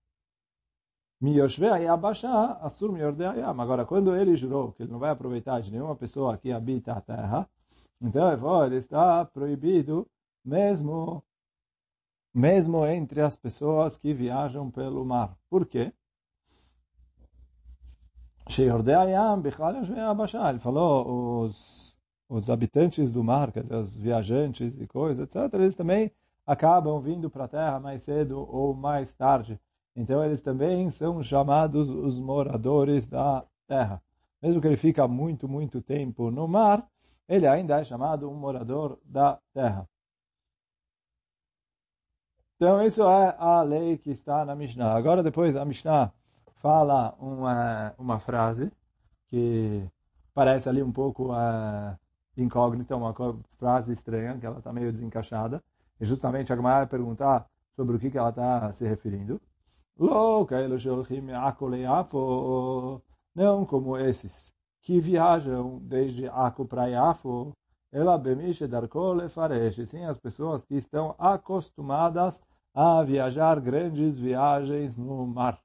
Agora, 3.57 3.85
quando 3.85 4.15
ele 4.15 4.35
jurou 4.35 4.71
que 4.71 4.83
ele 4.83 4.91
não 4.91 4.99
vai 4.99 5.09
aproveitar 5.11 5.61
de 5.61 5.71
nenhuma 5.71 5.95
pessoa 5.95 6.37
que 6.37 6.51
habita 6.51 6.93
a 6.93 7.01
terra, 7.01 7.49
então 8.01 8.65
ele 8.65 8.75
está 8.75 9.25
proibido 9.25 10.07
mesmo 10.45 11.23
mesmo 12.33 12.85
entre 12.85 13.21
as 13.21 13.35
pessoas 13.35 13.97
que 13.97 14.13
viajam 14.13 14.69
pelo 14.69 15.05
mar. 15.05 15.37
Por 15.49 15.65
quê? 15.65 15.93
Ele 20.51 20.59
falou, 20.59 21.45
os 21.45 21.85
os 22.27 22.49
habitantes 22.49 23.13
do 23.13 23.23
mar, 23.23 23.51
quer 23.51 23.61
dizer, 23.61 23.75
os 23.75 23.95
viajantes 23.95 24.79
e 24.79 24.87
coisas, 24.87 25.27
etc., 25.27 25.53
eles 25.53 25.75
também 25.75 26.11
acabam 26.45 26.99
vindo 26.99 27.29
para 27.29 27.45
a 27.45 27.47
terra 27.47 27.79
mais 27.79 28.03
cedo 28.03 28.39
ou 28.39 28.73
mais 28.73 29.11
tarde. 29.11 29.59
Então, 29.95 30.23
eles 30.23 30.41
também 30.41 30.89
são 30.89 31.21
chamados 31.23 31.89
os 31.89 32.19
moradores 32.19 33.07
da 33.07 33.45
terra. 33.67 34.01
Mesmo 34.41 34.59
que 34.59 34.67
ele 34.67 34.77
fica 34.77 35.07
muito, 35.07 35.47
muito 35.47 35.81
tempo 35.81 36.29
no 36.29 36.47
mar, 36.47 36.87
ele 37.27 37.47
ainda 37.47 37.79
é 37.79 37.83
chamado 37.83 38.29
um 38.29 38.35
morador 38.35 38.99
da 39.05 39.39
terra. 39.53 39.87
Então, 42.55 42.81
isso 42.85 43.03
é 43.03 43.35
a 43.37 43.61
lei 43.63 43.97
que 43.97 44.11
está 44.11 44.45
na 44.45 44.55
Mishnah. 44.55 44.95
Agora, 44.95 45.21
depois, 45.21 45.55
a 45.57 45.65
Mishnah 45.65 46.11
fala 46.61 47.13
uma, 47.19 47.93
uma 47.97 48.19
frase 48.19 48.71
que 49.27 49.85
parece 50.33 50.69
ali 50.69 50.81
um 50.81 50.91
pouco 50.91 51.33
uh, 51.33 51.97
incógnita, 52.37 52.95
uma 52.95 53.13
frase 53.57 53.91
estranha, 53.91 54.37
que 54.37 54.45
ela 54.45 54.59
está 54.59 54.71
meio 54.71 54.91
desencaixada. 54.91 55.61
E 55.99 56.05
justamente 56.05 56.53
a 56.53 56.55
vai 56.55 56.87
perguntar 56.87 57.45
sobre 57.75 57.97
o 57.97 57.99
que, 57.99 58.09
que 58.09 58.17
ela 58.17 58.29
está 58.29 58.71
se 58.71 58.85
referindo. 58.87 59.41
Não 63.35 63.65
como 63.65 63.97
esses 63.97 64.53
que 64.81 64.99
viajam 64.99 65.79
desde 65.81 66.27
Aco 66.27 66.65
para 66.65 66.85
Yafo, 66.85 67.53
ela 67.95 68.17
bemishe 68.17 68.67
darkole 68.67 69.29
faresh. 69.29 69.87
Sim, 69.87 70.03
as 70.03 70.17
pessoas 70.17 70.61
que 70.65 70.75
estão 70.75 71.15
acostumadas 71.17 72.41
a 72.73 73.01
viajar 73.01 73.57
grandes 73.61 74.19
viagens 74.19 74.97
no 74.97 75.25
mar. 75.25 75.57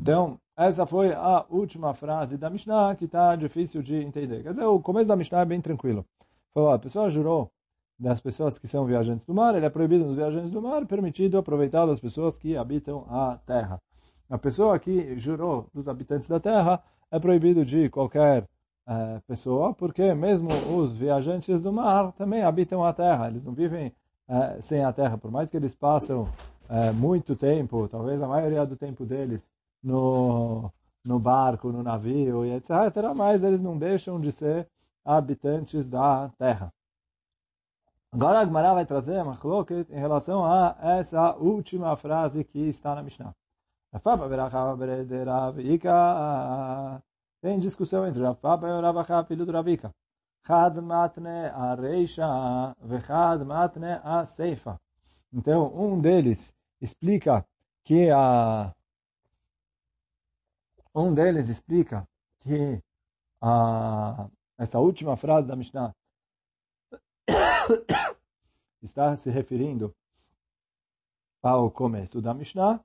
Então, 0.00 0.36
essa 0.56 0.84
foi 0.84 1.12
a 1.12 1.46
última 1.48 1.94
frase 1.94 2.36
da 2.36 2.50
Mishnah 2.50 2.96
que 2.96 3.04
está 3.04 3.36
difícil 3.36 3.84
de 3.84 4.02
entender. 4.02 4.42
Quer 4.42 4.50
dizer, 4.50 4.64
o 4.64 4.80
começo 4.80 5.06
da 5.06 5.14
Mishnah 5.14 5.42
é 5.42 5.44
bem 5.44 5.60
tranquilo. 5.60 6.04
Falou, 6.52 6.72
a 6.72 6.78
pessoa 6.78 7.08
jurou 7.08 7.48
das 7.96 8.20
pessoas 8.20 8.58
que 8.58 8.66
são 8.66 8.84
viajantes 8.84 9.24
do 9.24 9.34
mar, 9.34 9.54
ele 9.54 9.66
é 9.66 9.70
proibido 9.70 10.06
nos 10.06 10.16
viajantes 10.16 10.50
do 10.50 10.60
mar, 10.60 10.84
permitido 10.86 11.38
aproveitar 11.38 11.86
das 11.86 12.00
pessoas 12.00 12.36
que 12.36 12.56
habitam 12.56 13.06
a 13.08 13.38
terra. 13.46 13.78
A 14.28 14.36
pessoa 14.36 14.76
que 14.80 15.16
jurou 15.18 15.68
dos 15.72 15.86
habitantes 15.86 16.28
da 16.28 16.40
terra 16.40 16.82
é 17.12 17.18
proibido 17.20 17.64
de 17.64 17.88
qualquer 17.88 18.44
é, 18.88 19.20
pessoa, 19.26 19.74
porque 19.74 20.14
mesmo 20.14 20.48
os 20.74 20.96
viajantes 20.96 21.60
do 21.60 21.70
mar 21.70 22.10
também 22.12 22.42
habitam 22.42 22.82
a 22.82 22.92
terra, 22.92 23.28
eles 23.28 23.44
não 23.44 23.52
vivem 23.52 23.92
é, 24.26 24.60
sem 24.62 24.82
a 24.82 24.92
terra, 24.92 25.18
por 25.18 25.30
mais 25.30 25.50
que 25.50 25.58
eles 25.58 25.74
passam 25.74 26.26
é, 26.70 26.90
muito 26.90 27.36
tempo, 27.36 27.86
talvez 27.86 28.22
a 28.22 28.26
maioria 28.26 28.64
do 28.64 28.76
tempo 28.76 29.04
deles, 29.04 29.42
no, 29.82 30.72
no 31.04 31.18
barco, 31.18 31.70
no 31.70 31.82
navio 31.82 32.46
e 32.46 32.52
etc., 32.52 32.70
mas 33.14 33.42
eles 33.42 33.62
não 33.62 33.76
deixam 33.76 34.18
de 34.18 34.32
ser 34.32 34.66
habitantes 35.04 35.88
da 35.88 36.30
terra. 36.38 36.72
Agora 38.10 38.40
a 38.40 38.74
vai 38.74 38.86
trazer 38.86 39.22
uma 39.22 39.36
coloquet 39.36 39.86
em 39.90 40.00
relação 40.00 40.44
a 40.44 40.74
essa 40.80 41.36
última 41.36 41.94
frase 41.94 42.42
que 42.42 42.58
está 42.58 42.94
na 42.94 43.02
Mishnah. 43.02 43.34
Tem 47.40 47.58
discussão 47.58 48.06
entre 48.06 48.22
Rafaba 48.22 48.68
e 48.68 48.80
Ravacha, 48.80 49.24
filho 49.24 49.46
do 49.46 49.52
Ravika. 49.52 49.94
Chad 50.44 50.80
matne 50.80 51.46
a 51.52 51.74
reisha 51.74 52.26
vechad 52.80 53.44
matne 53.44 54.00
a 54.02 54.24
seifa. 54.24 54.80
Então, 55.32 55.72
um 55.74 56.00
deles 56.00 56.54
explica 56.80 57.46
que 57.84 58.10
a 58.10 58.74
um 60.94 61.14
deles 61.14 61.48
explica 61.48 62.08
que 62.38 62.82
a, 63.40 64.28
essa 64.56 64.80
última 64.80 65.16
frase 65.16 65.46
da 65.46 65.54
Mishnah 65.54 65.94
está 68.82 69.16
se 69.16 69.30
referindo 69.30 69.94
ao 71.42 71.70
começo 71.70 72.20
da 72.20 72.34
Mishnah, 72.34 72.84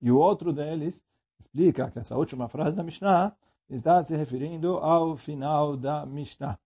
e 0.00 0.10
o 0.10 0.18
outro 0.18 0.52
deles 0.52 1.04
explica 1.38 1.90
que 1.90 1.98
essa 1.98 2.16
última 2.16 2.48
frase 2.48 2.76
da 2.76 2.82
Mishnah 2.82 3.36
está 3.76 4.02
se 4.04 4.16
referindo 4.16 4.76
ao 4.78 5.16
final 5.16 5.76
da 5.76 6.04
Mishnah. 6.04 6.58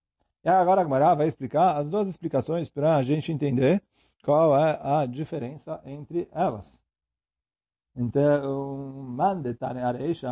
E 0.43 0.49
agora 0.49 0.81
a 0.81 0.83
Gemara 0.83 1.15
vai 1.15 1.27
explicar 1.27 1.77
as 1.77 1.87
duas 1.87 2.07
explicações 2.07 2.69
para 2.69 2.95
a 2.95 3.03
gente 3.03 3.31
entender 3.31 3.81
qual 4.23 4.57
é 4.57 4.79
a 4.81 5.05
diferença 5.05 5.81
entre 5.85 6.27
elas. 6.31 6.79
Então, 7.95 8.93
mandetane 9.07 9.81
areisha. 9.81 10.29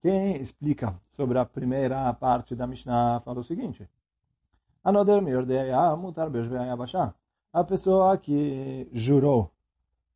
Quem 0.00 0.36
explica 0.36 0.94
sobre 1.16 1.38
a 1.38 1.44
primeira 1.44 2.12
parte 2.14 2.54
da 2.54 2.66
Mishnah 2.66 3.20
fala 3.24 3.40
o 3.40 3.44
seguinte. 3.44 3.88
Anoder 4.84 5.22
miordeia 5.22 5.96
mutar 5.96 6.28
A 7.52 7.64
pessoa 7.64 8.18
que 8.18 8.88
jurou 8.92 9.50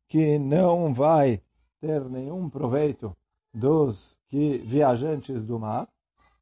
que 0.07 0.37
não 0.37 0.93
vai 0.93 1.41
ter 1.79 2.03
nenhum 2.09 2.49
proveito 2.49 3.15
dos 3.57 4.15
que 4.29 4.59
viajantes 4.59 5.43
do 5.43 5.59
mar, 5.59 5.87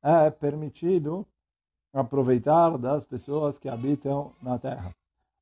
é 0.03 0.29
permitido 0.29 1.25
aproveitar 1.93 2.77
das 2.77 3.05
pessoas 3.05 3.57
que 3.57 3.69
habitam 3.69 4.33
na 4.41 4.59
terra. 4.59 4.93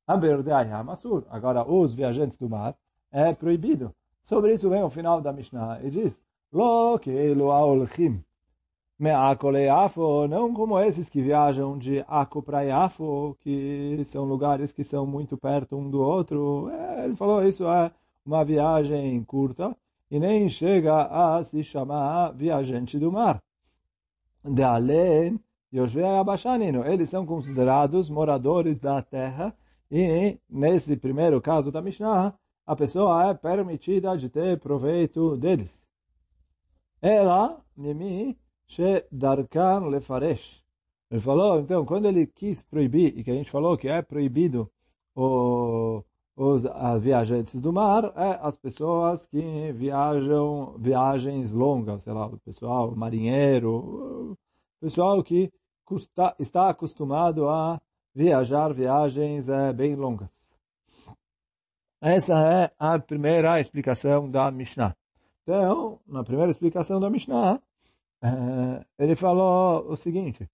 Agora, 0.06 1.68
os 1.68 1.94
viajantes 1.94 2.38
do 2.38 2.48
mar 2.48 2.76
é 3.10 3.34
proibido. 3.34 3.92
Sobre 4.22 4.52
isso 4.54 4.70
vem 4.70 4.82
o 4.82 4.90
final 4.90 5.20
da 5.20 5.32
Mishnah 5.32 5.80
e 5.82 5.90
diz: 5.90 6.20
Lo 6.52 6.98
não 10.28 10.54
como 10.54 10.78
esses 10.78 11.08
que 11.08 11.20
viajam 11.20 11.76
de 11.76 12.04
Ako 12.06 12.42
para 12.42 12.62
Yafo, 12.62 13.36
que 13.40 14.00
são 14.04 14.24
lugares 14.24 14.70
que 14.70 14.84
são 14.84 15.04
muito 15.04 15.36
perto 15.36 15.76
um 15.76 15.90
do 15.90 16.00
outro. 16.00 16.70
É, 16.70 17.04
ele 17.04 17.16
falou 17.16 17.42
isso 17.42 17.66
é 17.66 17.90
uma 18.24 18.44
viagem 18.44 19.22
curta 19.24 19.76
e 20.14 20.20
nem 20.20 20.48
chega 20.48 21.06
a 21.06 21.42
se 21.42 21.64
chamar 21.64 22.30
viajante 22.34 23.00
do 23.00 23.10
mar. 23.10 23.42
De 24.44 24.62
além, 24.62 25.40
Yoshvei 25.72 26.04
Abashanino, 26.04 26.86
eles 26.86 27.08
são 27.08 27.26
considerados 27.26 28.08
moradores 28.08 28.78
da 28.78 29.02
terra 29.02 29.52
e 29.90 30.38
nesse 30.48 30.96
primeiro 30.96 31.40
caso 31.40 31.72
da 31.72 31.82
Mishnah, 31.82 32.32
a 32.64 32.76
pessoa 32.76 33.28
é 33.28 33.34
permitida 33.34 34.16
de 34.16 34.28
ter 34.28 34.60
proveito 34.60 35.36
deles. 35.36 35.76
Ela, 37.02 37.60
Mimi, 37.76 38.38
She 38.68 39.04
Darkan 39.10 39.88
Lefaresh. 39.88 40.62
Ele 41.10 41.20
falou, 41.20 41.58
então, 41.58 41.84
quando 41.84 42.06
ele 42.06 42.24
quis 42.24 42.62
proibir, 42.62 43.18
e 43.18 43.24
que 43.24 43.32
a 43.32 43.34
gente 43.34 43.50
falou 43.50 43.76
que 43.76 43.88
é 43.88 44.00
proibido 44.00 44.70
o, 45.12 46.04
os 46.36 46.64
viajantes 47.00 47.60
do 47.60 47.72
mar, 47.72 48.12
é 48.16 48.38
as 48.42 48.56
pessoas 48.56 49.26
que 49.26 49.72
viajam 49.72 50.76
viagens 50.78 51.52
longas, 51.52 52.02
sei 52.02 52.12
lá, 52.12 52.26
o 52.26 52.38
pessoal 52.38 52.94
marinheiro, 52.94 54.36
pessoal 54.80 55.22
que 55.22 55.52
custa, 55.84 56.34
está 56.38 56.70
acostumado 56.70 57.48
a 57.48 57.80
viajar 58.14 58.72
viagens 58.72 59.48
é, 59.48 59.72
bem 59.72 59.94
longas. 59.94 60.28
Essa 62.00 62.34
é 62.34 62.70
a 62.78 62.98
primeira 62.98 63.60
explicação 63.60 64.30
da 64.30 64.50
Mishnah. 64.50 64.94
Então, 65.42 66.00
na 66.06 66.22
primeira 66.22 66.50
explicação 66.50 67.00
da 67.00 67.08
Mishnah, 67.08 67.60
é, 68.22 68.84
ele 68.98 69.14
falou 69.14 69.90
o 69.90 69.96
seguinte, 69.96 70.48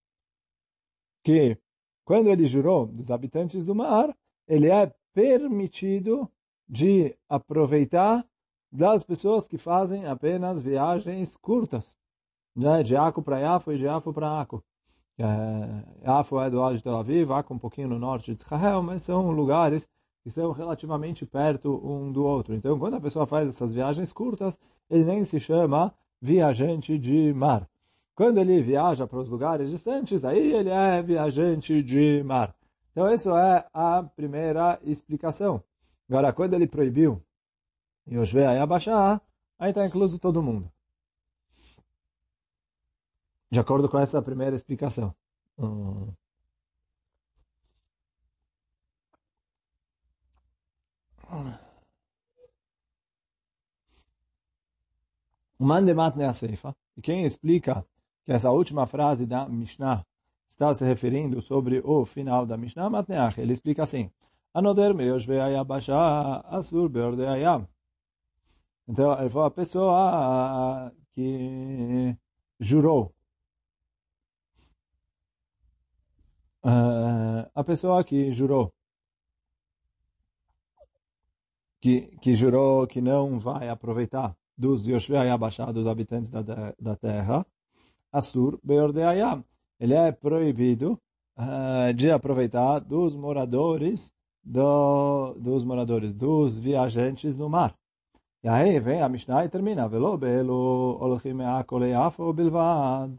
que 1.24 1.58
quando 2.04 2.28
ele 2.28 2.46
jurou 2.46 2.86
dos 2.86 3.10
habitantes 3.10 3.64
do 3.66 3.74
mar, 3.74 4.16
ele 4.46 4.70
é 4.70 4.92
permitido 5.12 6.28
de 6.68 7.16
aproveitar 7.28 8.24
das 8.70 9.02
pessoas 9.02 9.46
que 9.46 9.58
fazem 9.58 10.06
apenas 10.06 10.60
viagens 10.60 11.36
curtas, 11.36 11.96
né? 12.54 12.82
de 12.82 12.96
Aco 12.96 13.22
para 13.22 13.38
Yafo 13.40 13.72
e 13.72 13.78
de 13.78 13.84
Yafo 13.84 14.12
para 14.12 14.40
Aco. 14.40 14.62
É, 15.18 15.24
é 15.24 16.50
do 16.50 16.58
lado 16.58 16.76
de 16.76 16.82
Tel 16.82 16.96
Aviv, 16.96 17.32
Aco 17.32 17.52
um 17.52 17.58
pouquinho 17.58 17.88
no 17.88 17.98
norte 17.98 18.34
de 18.34 18.40
Israel, 18.40 18.82
mas 18.82 19.02
são 19.02 19.30
lugares 19.30 19.86
que 20.22 20.30
são 20.30 20.52
relativamente 20.52 21.26
perto 21.26 21.80
um 21.84 22.12
do 22.12 22.24
outro. 22.24 22.54
Então, 22.54 22.78
quando 22.78 22.94
a 22.94 23.00
pessoa 23.00 23.26
faz 23.26 23.48
essas 23.48 23.72
viagens 23.72 24.12
curtas, 24.12 24.58
ele 24.88 25.04
nem 25.04 25.24
se 25.24 25.40
chama 25.40 25.92
viajante 26.20 26.98
de 26.98 27.32
mar. 27.32 27.68
Quando 28.14 28.38
ele 28.38 28.60
viaja 28.60 29.06
para 29.06 29.18
os 29.18 29.28
lugares 29.28 29.70
distantes, 29.70 30.24
aí 30.24 30.52
ele 30.52 30.68
é 30.68 31.02
viajante 31.02 31.82
de 31.82 32.22
mar. 32.22 32.54
Então, 32.92 33.12
isso 33.12 33.36
é 33.36 33.66
a 33.72 34.02
primeira 34.02 34.80
explicação. 34.82 35.62
Agora, 36.08 36.32
quando 36.32 36.54
ele 36.54 36.66
proibiu 36.66 37.22
Yoshve 38.06 38.44
Ayabashah, 38.44 39.20
aí 39.58 39.70
está 39.70 39.86
incluso 39.86 40.18
todo 40.18 40.42
mundo. 40.42 40.70
De 43.50 43.60
acordo 43.60 43.88
com 43.88 43.98
essa 43.98 44.20
primeira 44.22 44.56
explicação. 44.56 45.14
Hum. 45.58 46.12
O 55.58 55.64
Mandemat 55.64 56.16
Neaseifa, 56.16 56.74
e 56.96 57.02
quem 57.02 57.24
explica 57.24 57.86
que 58.24 58.32
essa 58.32 58.50
última 58.50 58.86
frase 58.86 59.26
da 59.26 59.48
Mishnah 59.48 60.04
está 60.60 60.74
se 60.74 60.84
referindo 60.84 61.40
sobre 61.40 61.80
o 61.82 62.04
final 62.04 62.44
da 62.44 62.54
Mishnah 62.54 62.90
Matneach, 62.90 63.40
ele 63.40 63.54
explica 63.54 63.82
assim, 63.82 64.10
Anoder 64.52 64.92
asur. 66.50 66.90
Então, 68.86 69.18
ele 69.18 69.30
falou, 69.30 69.46
a 69.46 69.50
pessoa 69.50 70.92
que 71.12 72.14
jurou, 72.58 73.14
uh, 76.64 77.48
a 77.54 77.64
pessoa 77.64 78.04
que 78.04 78.30
jurou 78.32 78.70
que, 81.80 82.18
que 82.18 82.34
jurou 82.34 82.86
que 82.86 83.00
não 83.00 83.38
vai 83.38 83.68
aproveitar 83.70 84.36
dos 84.58 84.86
Yoshvei 84.86 85.20
Ayabashá, 85.20 85.72
dos 85.72 85.86
habitantes 85.86 86.30
da, 86.30 86.74
da 86.78 86.96
terra, 86.96 87.46
Asur 88.12 88.58
Beordeayam 88.62 89.42
ele 89.80 89.94
é 89.94 90.12
proibido 90.12 91.00
uh, 91.38 91.92
de 91.94 92.10
aproveitar 92.10 92.80
dos 92.80 93.16
moradores 93.16 94.12
do, 94.44 95.34
dos 95.34 95.64
moradores, 95.64 96.14
dos 96.14 96.58
viajantes 96.58 97.38
no 97.38 97.48
mar. 97.48 97.74
E 98.42 98.48
aí 98.48 98.78
vem 98.78 99.02
a 99.02 99.08
Mishnah 99.08 99.44
e 99.44 99.48
termina. 99.48 99.88
Velo 99.88 100.16
belo 100.18 100.98
bilvad. 102.34 103.18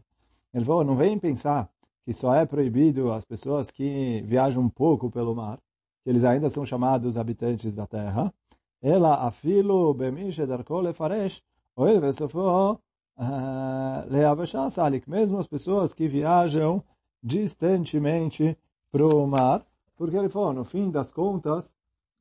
Ele 0.54 0.64
falou, 0.64 0.84
não 0.84 0.96
vem 0.96 1.18
pensar 1.18 1.68
que 2.04 2.12
só 2.12 2.34
é 2.34 2.44
proibido 2.46 3.12
as 3.12 3.24
pessoas 3.24 3.70
que 3.70 4.22
viajam 4.26 4.62
um 4.62 4.68
pouco 4.68 5.10
pelo 5.10 5.34
mar, 5.34 5.58
que 6.02 6.10
eles 6.10 6.24
ainda 6.24 6.50
são 6.50 6.66
chamados 6.66 7.16
habitantes 7.16 7.74
da 7.74 7.86
terra. 7.86 8.32
Ela 8.80 9.26
afilo 9.26 9.94
bemishe 9.94 10.44
darko 10.44 10.82
O 10.82 11.82
oil 11.82 12.00
vesofo 12.00 12.80
ah, 13.16 14.04
Leavashá 14.08 14.68
Salik, 14.70 15.08
mesmo 15.08 15.38
as 15.38 15.46
pessoas 15.46 15.92
que 15.94 16.08
viajam 16.08 16.82
distantemente 17.22 18.56
para 18.90 19.06
o 19.06 19.26
mar, 19.26 19.64
porque 19.96 20.16
ele 20.16 20.28
falou, 20.28 20.48
oh, 20.48 20.52
no 20.52 20.64
fim 20.64 20.90
das 20.90 21.12
contas, 21.12 21.70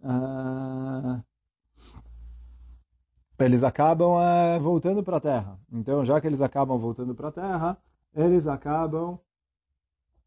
uh, 0.02 1.24
eles 3.40 3.64
acabam 3.64 4.12
uh, 4.12 4.60
voltando 4.62 5.02
para 5.04 5.18
a 5.18 5.22
terra. 5.22 5.60
Então, 5.72 6.06
já 6.06 6.22
que 6.22 6.28
eles 6.28 6.42
acabam 6.42 6.78
voltando 6.78 7.16
para 7.16 7.30
a 7.30 7.32
terra, 7.32 7.78
eles 8.14 8.46
acabam 8.46 9.20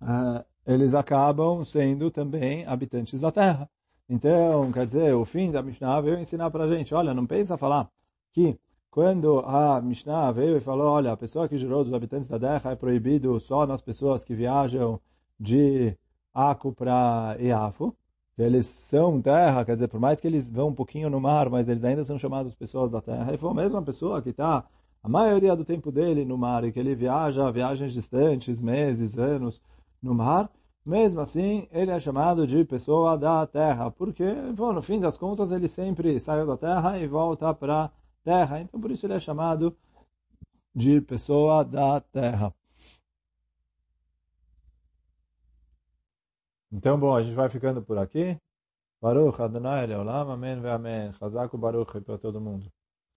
uh, 0.02 0.44
eles 0.66 0.94
acabam 0.94 1.64
sendo 1.64 2.10
também 2.10 2.66
habitantes 2.66 3.20
da 3.20 3.30
terra. 3.30 3.68
Então, 4.08 4.70
quer 4.72 4.86
dizer, 4.86 5.14
o 5.14 5.24
fim 5.24 5.50
da 5.50 5.62
Mishnah 5.62 6.00
veio 6.00 6.18
ensinar 6.18 6.50
para 6.50 6.64
a 6.64 6.68
gente, 6.68 6.94
olha, 6.94 7.14
não 7.14 7.26
pensa 7.26 7.56
falar 7.56 7.90
que 8.32 8.58
quando 8.94 9.40
a 9.40 9.80
Mishnah 9.80 10.30
veio 10.30 10.56
e 10.56 10.60
falou, 10.60 10.86
olha, 10.86 11.10
a 11.10 11.16
pessoa 11.16 11.48
que 11.48 11.58
jurou 11.58 11.82
dos 11.82 11.92
habitantes 11.92 12.28
da 12.28 12.38
terra 12.38 12.70
é 12.70 12.76
proibido 12.76 13.40
só 13.40 13.66
nas 13.66 13.82
pessoas 13.82 14.22
que 14.22 14.36
viajam 14.36 15.00
de 15.36 15.98
Aco 16.32 16.72
para 16.72 17.36
Iafo, 17.40 17.92
eles 18.38 18.66
são 18.66 19.20
terra, 19.20 19.64
quer 19.64 19.74
dizer, 19.74 19.88
por 19.88 19.98
mais 19.98 20.20
que 20.20 20.28
eles 20.28 20.48
vão 20.48 20.68
um 20.68 20.74
pouquinho 20.74 21.10
no 21.10 21.20
mar, 21.20 21.50
mas 21.50 21.68
eles 21.68 21.82
ainda 21.82 22.04
são 22.04 22.16
chamados 22.16 22.54
pessoas 22.54 22.88
da 22.88 23.00
terra. 23.00 23.34
E 23.34 23.36
foi 23.36 23.50
a 23.50 23.54
mesma 23.54 23.82
pessoa 23.82 24.22
que 24.22 24.30
está 24.30 24.64
a 25.02 25.08
maioria 25.08 25.56
do 25.56 25.64
tempo 25.64 25.90
dele 25.90 26.24
no 26.24 26.38
mar 26.38 26.62
e 26.62 26.70
que 26.70 26.78
ele 26.78 26.94
viaja 26.94 27.50
viagens 27.50 27.92
distantes, 27.92 28.62
meses, 28.62 29.18
anos 29.18 29.60
no 30.00 30.14
mar, 30.14 30.48
mesmo 30.86 31.20
assim, 31.20 31.66
ele 31.72 31.90
é 31.90 31.98
chamado 31.98 32.46
de 32.46 32.64
pessoa 32.64 33.18
da 33.18 33.44
terra, 33.44 33.90
porque, 33.90 34.24
bom, 34.54 34.72
no 34.72 34.82
fim 34.82 35.00
das 35.00 35.18
contas, 35.18 35.50
ele 35.50 35.66
sempre 35.66 36.20
saiu 36.20 36.46
da 36.46 36.56
terra 36.56 36.96
e 37.00 37.08
volta 37.08 37.52
para 37.52 37.90
terra. 38.24 38.60
Então, 38.60 38.80
por 38.80 38.90
isso 38.90 39.06
ele 39.06 39.14
é 39.14 39.20
chamado 39.20 39.76
de 40.74 41.00
pessoa 41.02 41.64
da 41.64 42.00
terra. 42.00 42.52
Então, 46.72 46.98
bom, 46.98 47.14
a 47.14 47.22
gente 47.22 47.34
vai 47.34 47.48
ficando 47.48 47.82
por 47.82 47.98
aqui. 47.98 48.36
Baruch 49.00 49.40
Adonai 49.40 49.86
Leolam, 49.86 50.32
Amém 50.32 50.54
Amém. 50.66 51.12
Chazak 51.12 51.56
Baruch 51.56 52.00
para 52.00 52.18
todo 52.18 52.40
mundo. 52.40 52.72